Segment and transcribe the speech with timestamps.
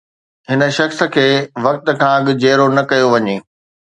[0.49, 1.27] هن شخص کي
[1.65, 3.37] وقت کان اڳ جيئرو نه ڪيو وڃي